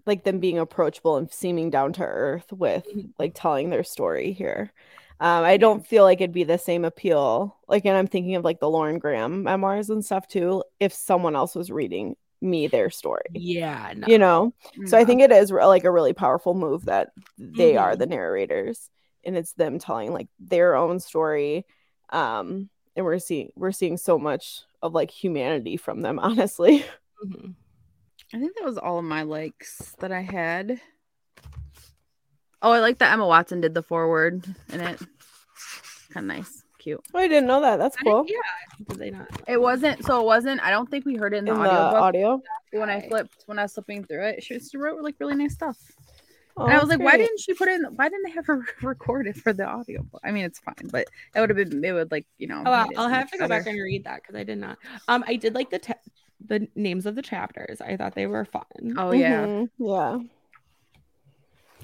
[0.06, 3.12] like them being approachable and seeming down to earth with Mhm.
[3.18, 4.72] like telling their story here.
[5.20, 8.44] Um i don't feel like it'd be the same appeal like and i'm thinking of
[8.44, 12.88] like the lauren graham memoirs and stuff too if someone else was reading me their
[12.90, 14.06] story Yeah, no.
[14.08, 14.52] you know
[14.86, 17.98] so I think it is like a really powerful move that they are Mhm.
[17.98, 18.88] the narrators
[19.24, 21.66] and it's them telling like their own story.
[22.10, 26.84] Um and we're seeing we're seeing so much of like humanity from them, honestly.
[27.24, 27.54] Mhm.
[28.32, 30.80] I think that was all of my likes that I had.
[32.62, 34.98] Oh, I like that Emma Watson did the foreword in it.
[36.12, 37.00] Kind of nice, cute.
[37.14, 37.78] Oh, I didn't know that.
[37.78, 38.24] That's I cool.
[38.26, 38.34] Yeah,
[38.88, 39.28] did they not?
[39.46, 40.20] It wasn't so.
[40.20, 40.60] It wasn't.
[40.62, 41.98] I don't think we heard it in the In the audio.
[41.98, 42.42] audio.
[42.72, 45.54] when I flipped, when I was flipping through it, she just wrote like really nice
[45.54, 45.76] stuff.
[46.56, 47.84] Oh, and I was that's like, why didn't she put it in?
[47.94, 50.04] Why didn't they have her record it for the audio?
[50.24, 51.84] I mean, it's fine, but that would have been.
[51.84, 52.62] It would like you know.
[52.66, 54.78] Oh, I'll, I'll have much to go back and read that because I did not.
[55.06, 55.94] Um, I did like the ta-
[56.44, 57.80] the names of the chapters.
[57.80, 58.96] I thought they were fun.
[58.98, 60.18] Oh yeah, Mhm, Yeah.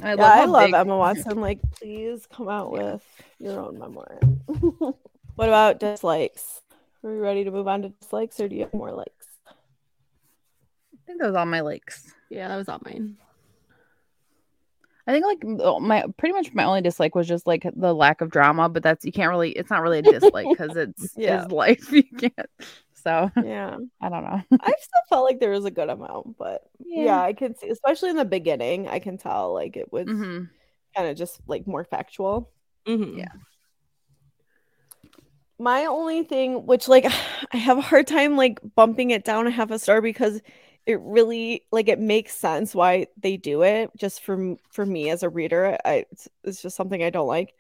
[0.03, 1.41] I yeah, love, I love big- Emma Watson.
[1.41, 3.03] Like, please come out with
[3.39, 4.19] your own memoir.
[5.37, 6.61] what about dislikes?
[7.03, 9.27] Are we ready to move on to dislikes or do you have more likes?
[9.49, 12.13] I think that was all my likes.
[12.31, 13.17] Yeah, that was all mine.
[15.07, 18.21] I think like oh, my pretty much my only dislike was just like the lack
[18.23, 19.53] of drama, but that's you can't really.
[19.53, 21.43] It's not really a dislike because it's Yeah.
[21.45, 21.93] his life.
[21.93, 22.51] You can't.
[23.07, 23.79] So Yeah.
[24.01, 24.43] I don't know.
[24.61, 28.11] I still felt like there was a good amount, but yeah, I can see, especially
[28.11, 30.49] in the beginning, I can tell like it was hmm
[30.97, 32.51] kind of just like more factual.
[32.87, 33.19] Mhm.
[33.19, 33.29] Yeah.
[35.59, 37.07] My only thing, which like
[37.53, 40.41] I have a hard time like bumping it down a half a star because
[40.87, 43.91] it really like it makes sense why they do it.
[43.97, 47.55] Just for for me as a reader, I it's, it's just something I don't like.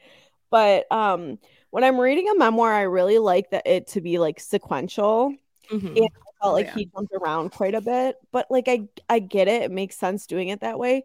[0.50, 1.38] But um,
[1.70, 5.32] when I'm reading a memoir, I really like that it to be like sequential.
[5.70, 5.94] Mhm.
[5.94, 6.08] Yeah.
[6.42, 6.74] felt Oh, like yeah.
[6.74, 10.26] he jumped around quite a bit but like i i get it it makes sense
[10.26, 11.04] doing it that way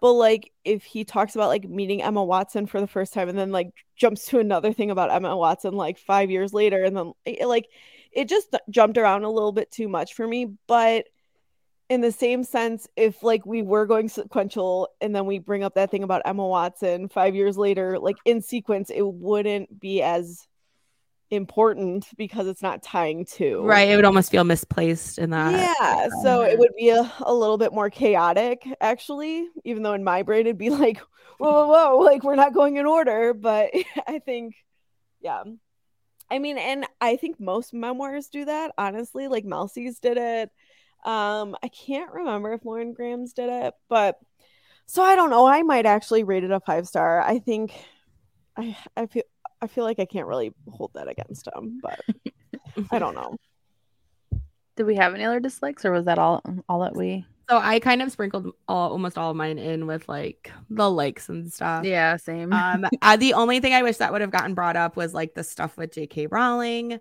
[0.00, 3.38] but like if he talks about like meeting emma watson for the first time and
[3.38, 7.12] then like jumps to another thing about emma watson like five years later and then
[7.24, 7.68] it, like
[8.10, 11.06] it just jumped around a little bit too much for me but
[11.88, 15.74] in the same sense if like we were going sequential and then we bring up
[15.74, 20.46] that thing about emma watson five years later like in sequence it wouldn't be as
[21.32, 23.88] important because it's not tying to Right.
[23.88, 25.52] It would almost feel misplaced in that.
[25.80, 30.04] yeah, so it would be a, a little bit more chaotic, actually, even though in
[30.04, 30.98] my brain it'd be like,
[31.38, 33.32] whoa, whoa, whoa, like we're not going in order.
[33.32, 33.70] But
[34.06, 34.56] I think,
[35.20, 35.42] yeah,
[36.30, 39.28] I mean, and I think most memoirs do that, honestly.
[39.28, 40.50] Like Mel C's did it.
[41.04, 44.18] Um, I can't remember if Lauren Graham's did it, but
[44.86, 45.46] so I don't know.
[45.46, 47.20] I might actually rate it a five star.
[47.20, 47.72] I think
[48.56, 49.24] I I feel
[49.60, 52.00] I feel like I can't really hold that against him, but
[52.90, 53.36] I don't know.
[54.76, 57.24] Did we have any other dislikes, or was that all all that we?
[57.50, 61.28] So I kind of sprinkled all, almost all of mine in with like the likes
[61.28, 61.84] and stuff.
[61.84, 62.52] Yeah, same.
[62.52, 65.34] Um, uh, the only thing I wish that would have gotten brought up was like
[65.34, 66.28] the stuff with J.K.
[66.28, 66.98] Rowling,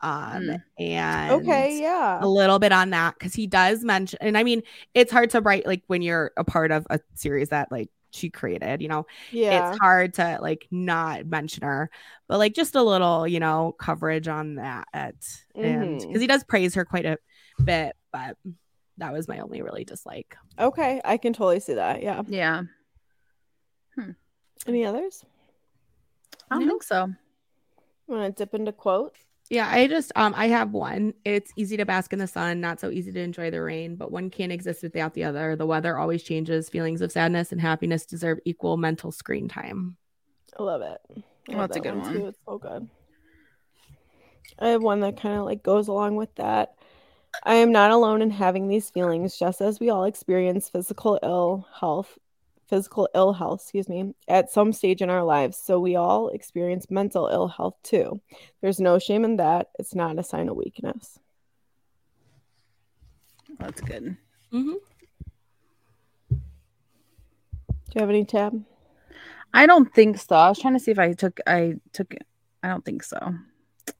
[0.00, 0.62] um, Mm.
[0.78, 2.18] and Okay, yeah.
[2.22, 4.62] a little bit on that because he does mention, and I mean,
[4.94, 8.30] it's hard to write like when you're a part of a series that like she
[8.30, 9.70] created, you know, Yeah.
[9.70, 11.90] it's hard to like not mention her,
[12.26, 15.14] but like just a little, you know, coverage on that, and
[16.00, 16.06] Mhm.
[16.06, 17.18] because he does praise her quite a
[17.62, 18.36] bit, but
[18.96, 20.36] that was my only really dislike.
[20.58, 22.02] Okay, I can totally see that.
[22.02, 22.22] Yeah.
[22.26, 22.62] yeah,
[24.66, 25.24] Any others?
[26.50, 26.70] I don't No.
[26.70, 27.08] think so.
[28.06, 29.18] Want to dip into quotes?
[29.50, 31.14] Yeah, I just um I have one.
[31.24, 34.12] It's easy to bask in the sun, not so easy to enjoy the rain, but
[34.12, 35.56] one can't exist without the other.
[35.56, 36.68] The weather always changes.
[36.68, 39.96] Feelings of sadness and happiness deserve equal mental screen time.
[40.58, 41.00] I love it.
[41.48, 42.14] I love that's a that good one.
[42.14, 42.26] Too.
[42.26, 42.88] It's so good.
[44.58, 46.74] I have one that kind of like goes along with that.
[47.42, 51.66] I am not alone in having these feelings, just as we all experience physical ill
[51.72, 52.18] health,
[52.68, 55.56] physical ill health, excuse me, at some stage in our lives.
[55.56, 58.20] So we all experience mental ill health too.
[58.60, 59.68] There's no shame in that.
[59.78, 61.18] It's not a sign of weakness.
[63.58, 64.16] That's good.
[64.52, 64.74] Mm-hmm.
[66.30, 68.62] Do you have any Tabb?
[69.54, 70.36] I don't think so.
[70.36, 71.40] I was trying to see if I took.
[71.46, 72.14] I took.
[72.62, 73.18] I don't think so.
[73.86, 73.94] Do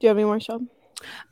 [0.00, 0.68] you have any more, Sean?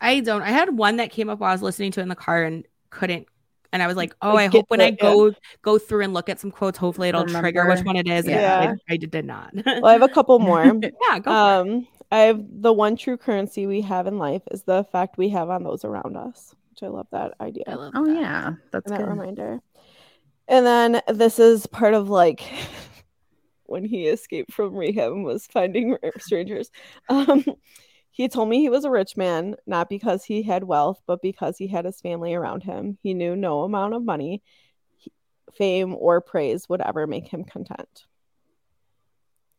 [0.01, 0.43] I don't.
[0.43, 2.45] I had one that came up while I was listening to it in the car
[2.45, 3.27] and couldn't.
[3.73, 6.15] And I was like, oh, Like, I hope when the- I go go through and
[6.15, 8.25] look at some quotes, hopefully it'll trigger which one it is.
[8.25, 8.75] and Yeah.
[8.89, 9.53] I, I did, did not.
[9.55, 10.65] Well, I have a couple more.
[10.83, 11.75] yeah, go for it.
[11.77, 15.29] um, I have the one true currency we have in life is the effect we
[15.31, 17.65] have on those around us, which I love that idea.
[17.67, 18.15] I love Oh that.
[18.15, 19.11] yeah, that's and that good.
[19.11, 19.61] reminder.
[20.49, 22.43] And then this is part of like
[23.65, 26.71] when he escaped from rehab and was finding strangers.
[27.11, 27.45] Um,
[28.19, 31.57] he told me he was a rich man, not because he had wealth, but because
[31.57, 32.99] he had his family around him.
[33.01, 34.43] He knew no amount of money,
[35.57, 38.07] fame, or praise would ever make him content.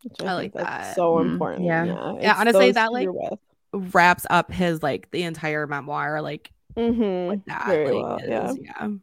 [0.04, 0.96] Which I think like that's that.
[0.98, 1.66] So Mm, important.
[1.68, 1.86] yeah.
[1.86, 2.16] Yeah.
[2.20, 3.40] Yeah, honestly, that, like, with.
[3.72, 7.30] Wraps up his like the entire memoir, like mm-hmm.
[7.30, 7.66] with that.
[7.66, 8.50] very like, well, it yeah.
[8.52, 9.00] is-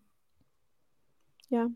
[1.48, 1.68] yeah.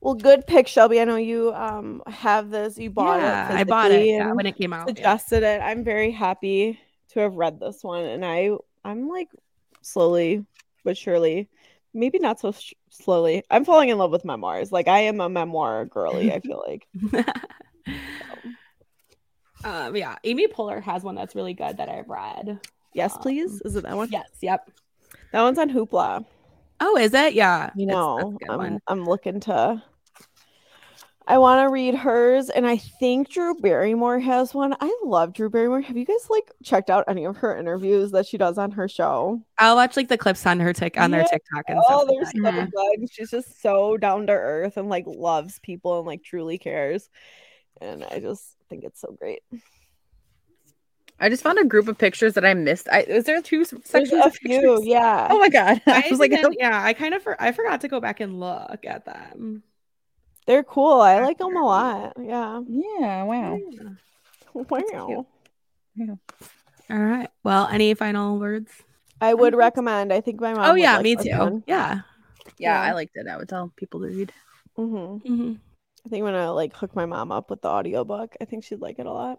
[0.00, 1.00] Well, good pick, Shelby.
[1.00, 2.78] I know you um have this.
[2.78, 3.56] You bought yeah, it.
[3.56, 4.86] I bought it yeah, when it came out.
[4.86, 4.94] yeah.
[4.94, 5.60] Suggested it.
[5.60, 6.78] I'm very happy
[7.14, 8.50] to have read this one, and I
[8.84, 9.28] I'm like
[9.82, 10.44] slowly
[10.84, 11.48] but surely,
[11.94, 13.42] maybe not so sh- slowly.
[13.50, 14.70] I'm falling in love with memoirs.
[14.70, 16.32] Like I am a memoir girly.
[16.32, 16.86] I feel like.
[19.64, 22.60] um, yeah, Amy Poehler has one that's really good that I've read.
[22.92, 23.62] Yes, Um, please.
[23.64, 24.08] Is it that one?
[24.10, 24.70] Yes, yep.
[25.32, 26.24] That one's on Hoopla.
[26.80, 27.34] Oh, is it?
[27.34, 27.70] Yeah.
[27.74, 28.78] You know, I'm.
[28.86, 29.82] I'm looking to.
[31.26, 34.76] I want to read hers, and I think Drew Barrymore has one.
[34.78, 35.80] I love Drew Barrymore.
[35.80, 38.88] Have you guys like checked out any of her interviews that she does on her
[38.88, 39.40] show?
[39.58, 42.08] I'll watch like the clips on her tick on their TikTok and Oh, stuff.
[42.08, 42.70] they're like so that.
[42.98, 43.10] Good.
[43.10, 47.08] She's just so down to earth and like loves people and like truly cares.
[47.80, 49.40] And I just think it's so great.
[51.20, 52.86] I just found a group of pictures that I missed.
[52.92, 54.80] I is there two s- There's sections a of few, pictures?
[54.86, 55.28] yeah.
[55.30, 55.80] Oh my god!
[55.86, 58.40] I, I was like, yeah, I kind of for, I forgot to go back and
[58.40, 59.62] look at them.
[60.46, 61.00] They're cool.
[61.00, 62.12] I like them a lot.
[62.18, 62.60] Yeah.
[62.68, 63.58] yeah, wow.
[64.52, 65.36] Wow.
[66.90, 67.28] All right.
[67.42, 68.70] Well, any final words?
[69.20, 70.12] I would recommend.
[70.12, 70.64] I think my mom.
[70.66, 71.22] oh would yeah, like me too.
[71.28, 71.50] Yeah.
[71.66, 72.00] Yeah,
[72.58, 72.80] Yeah.
[72.80, 73.26] I liked it.
[73.26, 74.32] I would tell people to read.
[74.76, 75.22] Mhm.
[75.26, 75.52] hmm
[76.04, 78.34] I think I'm gonna like hook my mom up with the audiobook.
[78.40, 79.38] I think she'd like it a lot.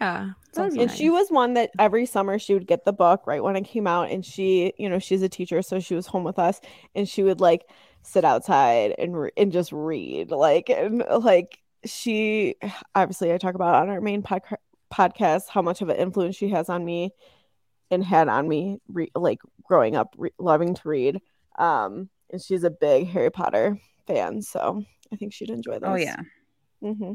[0.00, 0.30] Yeah.
[0.52, 3.42] That'd be and she was one that every summer she would get the book right
[3.42, 6.24] when it came out and she you know she's a teacher so she was home
[6.24, 6.60] with us
[6.94, 7.64] and she would like
[8.02, 12.54] sit outside and re- and just read like and like she
[12.94, 14.56] obviously I talk about on our main podca-
[14.92, 17.10] podcast how much of an influence she has on me
[17.90, 21.20] and had on me re- like growing up re- loving to read.
[21.58, 24.82] Um and she's a big Harry Potter fan so
[25.12, 25.88] I think she'd enjoy this.
[25.88, 26.16] Oh yeah.
[26.80, 27.12] hmm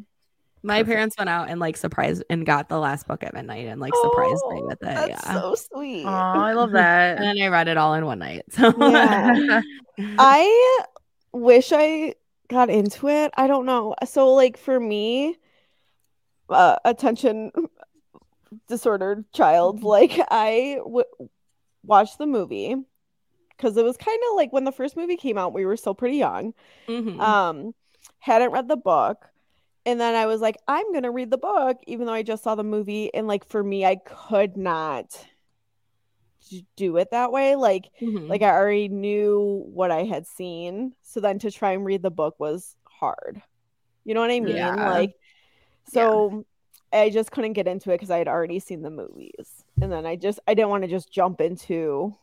[0.66, 0.88] My Perfect.
[0.96, 3.94] parents went out and like surprised and got the last book at midnight and like
[4.02, 5.10] surprised me with it.
[5.10, 5.34] Yeah.
[5.34, 7.20] so sweet Oh, I love and that.
[7.20, 8.44] then I read it all in one night.
[8.52, 9.62] So Yeah.
[10.18, 10.80] I
[11.34, 12.16] wish I
[12.48, 13.32] got into it.
[13.36, 13.96] I don't know.
[14.06, 15.36] So, like for me,
[16.50, 17.52] uh, attention
[18.68, 21.04] disordered child, like I w-
[21.84, 22.76] watched the movie
[23.50, 25.96] because it was kind of like when the first movie came out, we were still
[25.96, 26.54] pretty young.
[26.88, 27.20] Mhm.
[27.20, 27.76] Um,
[28.20, 29.28] hadn't read the book,
[29.86, 32.56] and then I was like, I'm gonna read the book, even though I just saw
[32.56, 33.14] the movie.
[33.14, 35.26] And like for me, I could not
[36.76, 37.56] do it that way.
[37.56, 38.30] Like, Mhm.
[38.30, 40.94] like I already knew what I had seen.
[41.02, 43.42] So then to try and read the book was hard.
[44.06, 44.56] You know what I mean?
[44.56, 44.90] Yeah.
[44.92, 45.16] Like,
[45.88, 46.46] so
[46.92, 49.64] I just couldn't get into it because I had already seen the movies.
[49.82, 52.16] And then I just I didn't want to just jump into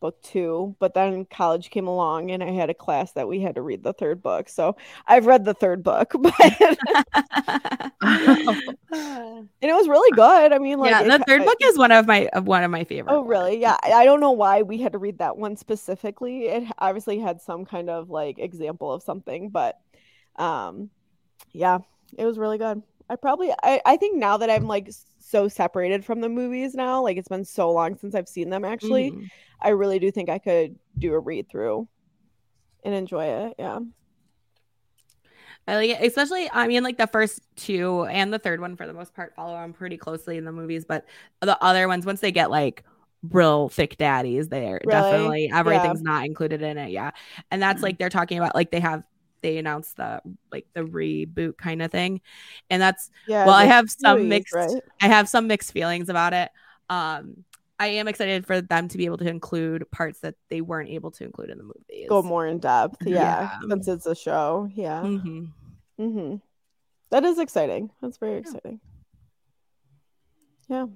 [0.00, 0.74] book two.
[0.78, 3.82] But then college came along and I had a class that we had to read
[3.82, 4.48] the third book.
[4.48, 6.78] So I've read the third book, but and
[9.60, 10.52] it was really good.
[10.52, 12.70] I mean, like yeah, the ki- third book is one of my of one of
[12.70, 13.12] my favorite.
[13.12, 13.60] Oh, really?
[13.60, 13.76] Yeah.
[13.82, 16.46] I I don't know why we had to read that one specifically.
[16.46, 19.78] It obviously had some kind of like example of something, but
[20.36, 20.90] um
[21.52, 21.78] yeah,
[22.18, 22.82] it was really good.
[23.08, 24.90] I probably I, I think now that I'm like
[25.28, 28.64] so separated from the movies now, like it's been so long since I've seen them
[28.64, 29.28] actually, Mhm.
[29.60, 31.88] I really do think I could do a read through
[32.84, 33.54] and enjoy it.
[33.58, 33.80] Yeah.
[35.68, 36.48] I like it, especially.
[36.52, 39.54] I mean, like the first two and the third one for the most part follow
[39.54, 41.06] on pretty closely in the movies, but
[41.40, 42.84] the other ones, once they get like
[43.30, 44.90] real thick daddies, they're Really?
[44.90, 45.58] definitely Yeah.
[45.58, 46.90] everything's not included in it.
[46.90, 47.10] Yeah,
[47.50, 49.04] and that's like they're talking about like they have
[49.46, 52.20] they announced the like the reboot kind of thing,
[52.68, 53.46] and that's Yeah.
[53.46, 54.54] well, I have some series, mixed.
[54.54, 54.82] right?
[55.00, 56.50] I have some mixed feelings about it.
[56.90, 57.44] Um,
[57.78, 61.10] I am excited for them to be able to include parts that they weren't able
[61.12, 62.08] to include in the movies.
[62.08, 62.96] Go more in depth.
[63.06, 63.14] Yeah.
[63.14, 63.50] Yeah.
[63.68, 64.68] Since it's a show.
[64.74, 65.02] Yeah.
[65.02, 65.44] hmm
[66.00, 66.36] Mm-hmm.
[67.10, 67.90] That is exciting.
[68.02, 68.38] That's very Yeah.
[68.38, 68.80] exciting.
[70.68, 70.86] Yeah.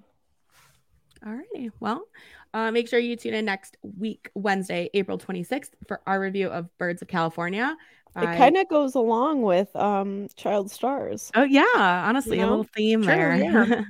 [1.24, 1.70] Alrighty.
[1.80, 2.06] Well,
[2.54, 6.76] uh, make sure you tune in next week, Wednesday, April 26th, for our review of
[6.78, 7.76] Birds of California.
[8.16, 11.30] It by- kind of goes along with um Child Stars.
[11.34, 13.36] Oh yeah, honestly, You a little theme there.
[13.36, 13.82] yeah.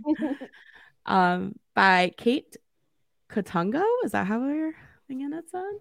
[1.06, 2.56] um, by Kate
[3.30, 3.85] Katungo.
[4.04, 4.74] Is that how we're
[5.09, 5.72] thinking it's on?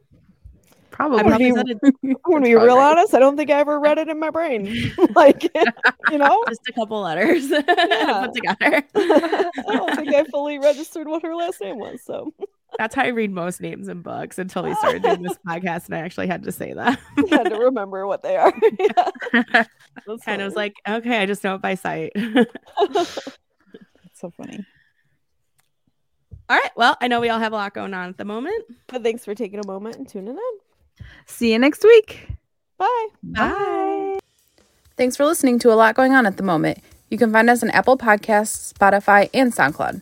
[0.92, 1.38] Probably.
[1.38, 3.14] be- said it I'm gonna be real honest.
[3.14, 4.92] I don't think I ever read it in my brain.
[5.16, 8.84] like, you know, just a couple letters put together.
[8.96, 12.02] I don't think I fully registered what her last name was.
[12.04, 12.34] So
[12.78, 15.96] That's how I read most names in books until we started doing this podcast, and
[15.96, 17.00] I actually had to say that.
[17.18, 18.54] I had to remember what they are.
[18.80, 19.10] yeah.
[20.08, 22.12] That's kind of was like, okay, I just know it by sight.
[24.14, 24.66] so funny.
[26.50, 26.72] all right.
[26.76, 28.66] Well, I know we all have a lot going on at the moment.
[28.88, 31.06] but thanks for taking a moment and tuning in.
[31.26, 32.28] See you next week.
[32.78, 33.08] Bye.
[33.24, 34.20] Bye.
[34.96, 36.80] Thanks for listening to a lot going on at the moment.
[37.10, 40.02] You can find us on Apple Podcasts, Spotify, and SoundCloud.